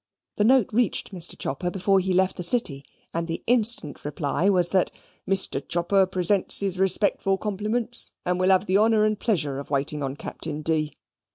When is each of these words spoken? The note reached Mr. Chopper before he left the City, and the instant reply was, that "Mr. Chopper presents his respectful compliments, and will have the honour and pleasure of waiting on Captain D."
The 0.37 0.43
note 0.43 0.73
reached 0.73 1.13
Mr. 1.13 1.37
Chopper 1.37 1.69
before 1.69 1.99
he 1.99 2.11
left 2.11 2.35
the 2.37 2.43
City, 2.43 2.83
and 3.13 3.27
the 3.27 3.43
instant 3.45 4.03
reply 4.03 4.49
was, 4.49 4.69
that 4.69 4.89
"Mr. 5.29 5.61
Chopper 5.67 6.07
presents 6.07 6.59
his 6.59 6.79
respectful 6.79 7.37
compliments, 7.37 8.09
and 8.25 8.39
will 8.39 8.49
have 8.49 8.65
the 8.65 8.79
honour 8.79 9.05
and 9.05 9.19
pleasure 9.19 9.59
of 9.59 9.69
waiting 9.69 10.01
on 10.01 10.15
Captain 10.15 10.63
D." 10.63 10.97